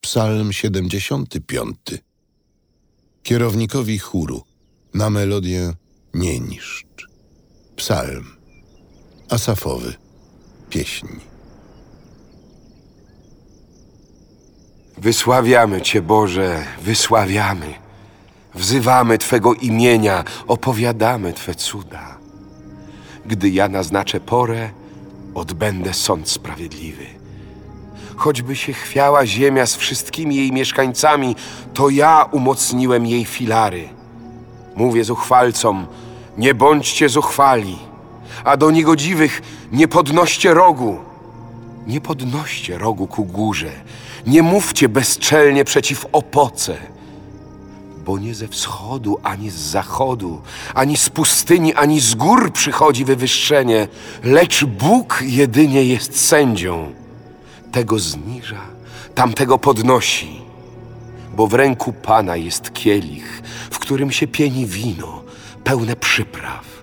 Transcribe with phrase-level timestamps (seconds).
[0.00, 1.76] Psalm 75.
[3.22, 4.42] Kierownikowi chóru
[4.94, 5.72] na melodię
[6.14, 7.08] Nie niszcz.
[7.76, 8.24] Psalm
[9.30, 9.94] Asafowy.
[10.70, 11.06] Pieśń.
[14.98, 17.74] Wysławiamy Cię, Boże, wysławiamy.
[18.54, 22.18] Wzywamy Twego imienia, opowiadamy Twe cuda.
[23.26, 24.70] Gdy ja naznaczę porę,
[25.34, 27.19] odbędę sąd sprawiedliwy.
[28.20, 31.36] Choćby się chwiała ziemia z wszystkimi jej mieszkańcami,
[31.74, 33.88] to ja umocniłem jej filary.
[34.76, 35.86] Mówię zuchwalcom,
[36.38, 37.78] nie bądźcie zuchwali,
[38.44, 40.98] a do niegodziwych nie podnoście rogu.
[41.86, 43.70] Nie podnoście rogu ku górze,
[44.26, 46.76] nie mówcie bezczelnie przeciw opoce,
[48.06, 50.40] bo nie ze wschodu, ani z zachodu,
[50.74, 53.88] ani z pustyni, ani z gór przychodzi wywyższenie,
[54.24, 56.99] lecz Bóg jedynie jest sędzią.
[57.72, 58.60] Tego zniża,
[59.14, 60.40] tamtego podnosi,
[61.36, 65.22] bo w ręku Pana jest kielich, w którym się pieni wino,
[65.64, 66.82] pełne przypraw.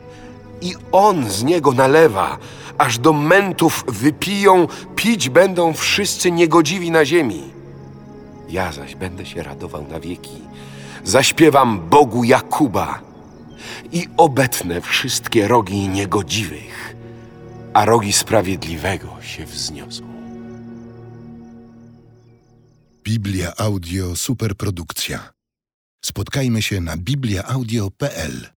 [0.62, 2.38] I On z niego nalewa,
[2.78, 7.44] aż do mentów wypiją, pić będą wszyscy niegodziwi na ziemi.
[8.50, 10.42] Ja zaś będę się radował na wieki.
[11.04, 13.00] Zaśpiewam Bogu Jakuba
[13.92, 16.96] i obetnę wszystkie rogi niegodziwych,
[17.74, 20.17] a rogi sprawiedliwego się wzniosą.
[23.08, 25.34] Biblia Audio Superprodukcja.
[26.06, 28.57] Spotkajmy się na bibliaaudio.pl